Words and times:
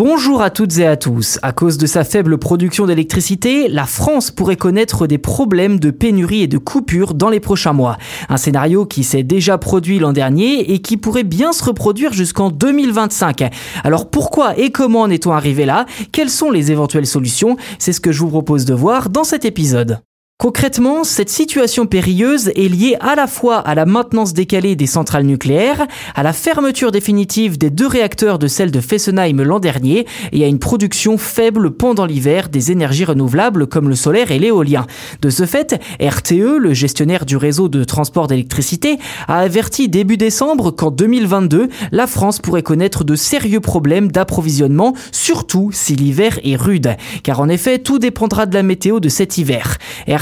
Bonjour 0.00 0.42
à 0.42 0.50
toutes 0.50 0.78
et 0.78 0.86
à 0.86 0.96
tous. 0.96 1.40
À 1.42 1.50
cause 1.50 1.76
de 1.76 1.88
sa 1.88 2.04
faible 2.04 2.38
production 2.38 2.86
d'électricité, 2.86 3.66
la 3.66 3.84
France 3.84 4.30
pourrait 4.30 4.54
connaître 4.54 5.08
des 5.08 5.18
problèmes 5.18 5.80
de 5.80 5.90
pénurie 5.90 6.42
et 6.42 6.46
de 6.46 6.56
coupure 6.56 7.14
dans 7.14 7.30
les 7.30 7.40
prochains 7.40 7.72
mois. 7.72 7.98
Un 8.28 8.36
scénario 8.36 8.86
qui 8.86 9.02
s'est 9.02 9.24
déjà 9.24 9.58
produit 9.58 9.98
l'an 9.98 10.12
dernier 10.12 10.72
et 10.72 10.78
qui 10.78 10.98
pourrait 10.98 11.24
bien 11.24 11.52
se 11.52 11.64
reproduire 11.64 12.12
jusqu'en 12.12 12.50
2025. 12.50 13.50
Alors 13.82 14.08
pourquoi 14.08 14.56
et 14.56 14.70
comment 14.70 15.00
en 15.00 15.10
est-on 15.10 15.32
arrivé 15.32 15.64
là? 15.64 15.84
Quelles 16.12 16.30
sont 16.30 16.52
les 16.52 16.70
éventuelles 16.70 17.04
solutions? 17.04 17.56
C'est 17.80 17.92
ce 17.92 18.00
que 18.00 18.12
je 18.12 18.20
vous 18.20 18.28
propose 18.28 18.66
de 18.66 18.74
voir 18.74 19.10
dans 19.10 19.24
cet 19.24 19.44
épisode. 19.44 19.98
Concrètement, 20.40 21.02
cette 21.02 21.30
situation 21.30 21.86
périlleuse 21.86 22.52
est 22.54 22.72
liée 22.72 22.96
à 23.00 23.16
la 23.16 23.26
fois 23.26 23.56
à 23.56 23.74
la 23.74 23.86
maintenance 23.86 24.34
décalée 24.34 24.76
des 24.76 24.86
centrales 24.86 25.24
nucléaires, 25.24 25.88
à 26.14 26.22
la 26.22 26.32
fermeture 26.32 26.92
définitive 26.92 27.58
des 27.58 27.70
deux 27.70 27.88
réacteurs 27.88 28.38
de 28.38 28.46
celle 28.46 28.70
de 28.70 28.80
Fessenheim 28.80 29.42
l'an 29.42 29.58
dernier 29.58 30.06
et 30.30 30.44
à 30.44 30.46
une 30.46 30.60
production 30.60 31.18
faible 31.18 31.72
pendant 31.72 32.06
l'hiver 32.06 32.50
des 32.50 32.70
énergies 32.70 33.04
renouvelables 33.04 33.66
comme 33.66 33.88
le 33.88 33.96
solaire 33.96 34.30
et 34.30 34.38
l'éolien. 34.38 34.86
De 35.22 35.28
ce 35.28 35.44
fait, 35.44 35.82
RTE, 36.00 36.56
le 36.56 36.72
gestionnaire 36.72 37.26
du 37.26 37.36
réseau 37.36 37.68
de 37.68 37.82
transport 37.82 38.28
d'électricité, 38.28 39.00
a 39.26 39.40
averti 39.40 39.88
début 39.88 40.18
décembre 40.18 40.70
qu'en 40.70 40.92
2022, 40.92 41.68
la 41.90 42.06
France 42.06 42.38
pourrait 42.38 42.62
connaître 42.62 43.02
de 43.02 43.16
sérieux 43.16 43.58
problèmes 43.58 44.12
d'approvisionnement, 44.12 44.94
surtout 45.10 45.70
si 45.72 45.96
l'hiver 45.96 46.38
est 46.44 46.54
rude. 46.54 46.94
Car 47.24 47.40
en 47.40 47.48
effet, 47.48 47.80
tout 47.80 47.98
dépendra 47.98 48.46
de 48.46 48.54
la 48.54 48.62
météo 48.62 49.00
de 49.00 49.08
cet 49.08 49.36
hiver. 49.36 49.78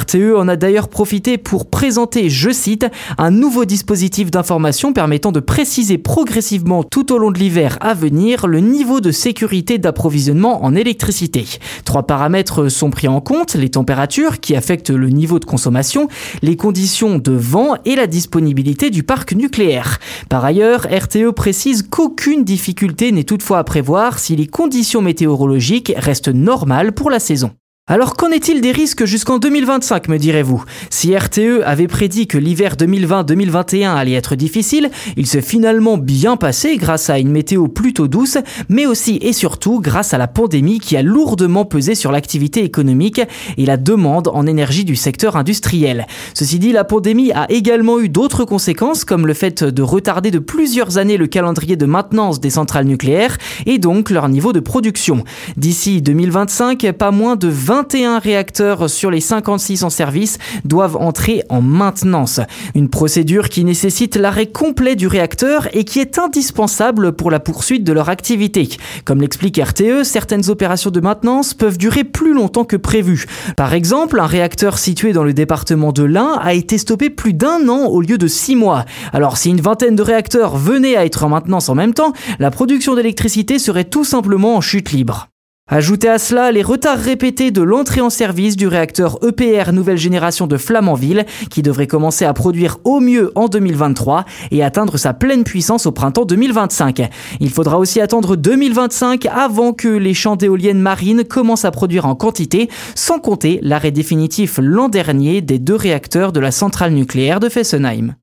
RTE 0.07 0.37
en 0.37 0.47
a 0.47 0.55
d'ailleurs 0.55 0.87
profité 0.87 1.37
pour 1.37 1.69
présenter, 1.69 2.31
je 2.31 2.51
cite, 2.51 2.87
un 3.19 3.33
nouveau 3.33 3.65
dispositif 3.65 4.31
d'information 4.31 4.93
permettant 4.93 5.33
de 5.33 5.41
préciser 5.41 5.99
progressivement 5.99 6.85
tout 6.85 7.13
au 7.13 7.19
long 7.19 7.33
de 7.33 7.39
l'hiver 7.41 7.77
à 7.81 7.93
venir 7.93 8.47
le 8.47 8.61
niveau 8.61 9.01
de 9.01 9.11
sécurité 9.11 9.79
d'approvisionnement 9.79 10.65
en 10.65 10.77
électricité. 10.77 11.45
Trois 11.85 12.05
paramètres 12.05 12.69
sont 12.69 12.91
pris 12.91 13.09
en 13.09 13.21
compte, 13.21 13.55
les 13.55 13.71
températures 13.71 14.39
qui 14.39 14.55
affectent 14.55 14.91
le 14.91 15.09
niveau 15.09 15.41
de 15.41 15.45
consommation, 15.45 16.07
les 16.41 16.57
conditions 16.57 17.19
de 17.19 17.33
vent 17.33 17.75
et 17.85 17.97
la 17.97 18.07
disponibilité 18.07 18.91
du 18.91 19.03
parc 19.03 19.33
nucléaire. 19.33 19.99
Par 20.29 20.45
ailleurs, 20.45 20.87
RTE 20.89 21.33
précise 21.35 21.83
qu'aucune 21.83 22.45
difficulté 22.45 23.11
n'est 23.11 23.25
toutefois 23.25 23.59
à 23.59 23.65
prévoir 23.65 24.21
si 24.21 24.37
les 24.37 24.47
conditions 24.47 25.03
météorologiques 25.03 25.93
restent 25.97 26.33
normales 26.33 26.93
pour 26.93 27.11
la 27.11 27.19
saison. 27.19 27.51
Alors 27.89 28.15
qu'en 28.17 28.33
est-il 28.33 28.61
des 28.61 28.73
risques 28.73 29.05
jusqu'en 29.05 29.39
2025, 29.39 30.09
me 30.09 30.19
direz-vous? 30.19 30.65
Si 30.91 31.17
RTE 31.17 31.63
avait 31.65 31.87
prédit 31.87 32.27
que 32.27 32.37
l'hiver 32.37 32.75
2020-2021 32.75 33.95
allait 33.95 34.15
être 34.15 34.35
difficile, 34.35 34.91
il 35.17 35.29
s'est 35.29 35.41
finalement 35.41 35.97
bien 35.97 36.37
passé 36.37 36.79
grâce 36.79 37.11
à 37.11 37.21
une 37.21 37.31
météo 37.31 37.69
plutôt 37.69 38.09
douce, 38.09 38.39
mais 38.69 38.87
aussi 38.87 39.21
et 39.23 39.33
surtout 39.33 39.81
grâce 39.81 40.15
à 40.15 40.19
la 40.19 40.27
pandémie 40.27 40.81
qui 40.81 40.97
a 40.97 41.03
lourdement 41.03 41.65
pesé 41.65 41.95
sur 41.95 42.11
l'activité 42.11 42.65
économique 42.65 43.21
et 43.57 43.67
la 43.67 43.77
demande 43.77 44.27
en 44.27 44.49
énergie 44.49 44.85
du 44.85 44.97
secteur 44.97 45.37
industriel. 45.37 46.09
Ceci 46.35 46.59
dit, 46.59 46.73
la 46.73 46.83
pandémie 46.83 47.31
a 47.31 47.49
également 47.53 48.01
eu 48.01 48.09
d'autres 48.09 48.45
conséquences, 48.45 49.05
comme 49.05 49.29
le 49.29 49.35
fait 49.35 49.63
de 49.63 49.83
retarder 49.83 50.33
de 50.33 50.41
plusieurs 50.41 50.99
années 50.99 51.19
le 51.19 51.29
calendrier 51.29 51.77
de 51.77 51.87
maintenance 51.87 52.41
des 52.41 52.51
centrales 52.51 52.87
nucléaires 52.87 53.39
et 53.65 53.79
donc 53.79 54.11
leur 54.11 54.29
niveau 54.29 54.53
de 54.53 54.59
production. 54.59 55.23
D'ici 55.57 56.03
2025, 56.03 56.91
pas 56.91 57.13
moins 57.13 57.37
de 57.37 57.47
20 57.47 57.76
21 57.77 58.21
réacteurs 58.21 58.89
sur 58.89 59.11
les 59.11 59.21
56 59.21 59.83
en 59.83 59.91
service 59.91 60.39
doivent 60.65 60.97
entrer 60.97 61.43
en 61.51 61.61
maintenance. 61.61 62.41
Une 62.75 62.89
procédure 62.89 63.51
qui 63.51 63.65
nécessite 63.65 64.17
l'arrêt 64.17 64.47
complet 64.47 64.97
du 64.97 65.07
réacteur 65.07 65.69
et 65.75 65.85
qui 65.85 66.01
est 66.01 66.19
indispensable 66.19 67.13
pour 67.13 67.31
la 67.31 67.39
poursuite 67.39 67.85
de 67.85 67.93
leur 67.93 68.09
activité. 68.09 68.67
Comme 69.05 69.21
l'explique 69.21 69.61
RTE, 69.63 70.05
certaines 70.05 70.49
opérations 70.49 70.89
de 70.91 71.01
maintenance 71.01 71.53
peuvent 71.53 71.77
durer 71.77 72.05
plus 72.05 72.33
longtemps 72.33 72.65
que 72.65 72.77
prévu. 72.77 73.27
Par 73.59 73.75
exemple, 73.75 74.21
un 74.21 74.27
réacteur 74.27 74.79
situé 74.79 75.13
dans 75.13 75.25
le 75.25 75.35
département 75.35 75.93
de 75.93 76.03
l'Ain 76.03 76.39
a 76.41 76.55
été 76.55 76.79
stoppé 76.79 77.11
plus 77.11 77.35
d'un 77.35 77.69
an 77.69 77.89
au 77.89 78.01
lieu 78.01 78.17
de 78.17 78.27
six 78.27 78.57
mois. 78.57 78.87
Alors 79.13 79.37
si 79.37 79.51
une 79.51 79.61
vingtaine 79.61 79.97
de 79.97 80.03
réacteurs 80.03 80.57
venaient 80.57 80.97
à 80.97 81.05
être 81.05 81.25
en 81.25 81.29
maintenance 81.29 81.69
en 81.69 81.75
même 81.75 81.93
temps, 81.93 82.15
la 82.39 82.51
production 82.51 82.95
d'électricité 82.95 83.59
serait 83.59 83.85
tout 83.85 84.05
simplement 84.05 84.57
en 84.57 84.63
chute 84.63 84.93
libre. 84.93 85.29
Ajoutez 85.69 86.09
à 86.09 86.21
cela 86.21 86.53
les 86.53 86.63
retards 86.63 86.97
répétés 86.97 87.51
de 87.51 87.61
l'entrée 87.61 88.01
en 88.01 88.09
service 88.09 88.55
du 88.55 88.69
réacteur 88.69 89.19
EPR 89.27 89.73
nouvelle 89.73 89.99
génération 89.99 90.47
de 90.47 90.57
Flamanville 90.57 91.27
qui 91.51 91.61
devrait 91.61 91.89
commencer 91.89 92.25
à 92.25 92.33
produire 92.33 92.79
au 92.85 93.01
mieux 93.01 93.33
en 93.35 93.49
2023 93.49 94.27
et 94.53 94.63
atteindre 94.63 94.97
sa 94.97 95.13
pleine 95.13 95.43
puissance 95.43 95.87
au 95.87 95.91
printemps 95.91 96.25
2025. 96.25 97.11
Il 97.41 97.51
faudra 97.51 97.81
aussi 97.81 98.01
attendre 98.01 98.37
2025 98.37 99.27
avant 99.27 99.73
que 99.73 99.89
les 99.89 100.15
champs 100.15 100.37
d'éoliennes 100.37 100.81
marines 100.81 101.25
commencent 101.25 101.65
à 101.65 101.73
produire 101.73 102.07
en 102.07 102.15
quantité, 102.15 102.71
sans 102.95 103.19
compter 103.19 103.59
l'arrêt 103.61 103.91
définitif 103.91 104.61
l'an 104.63 104.89
dernier 104.89 105.41
des 105.41 105.59
deux 105.59 105.75
réacteurs 105.75 106.31
de 106.31 106.39
la 106.39 106.53
centrale 106.53 106.93
nucléaire 106.93 107.41
de 107.41 107.49
Fessenheim. 107.49 108.15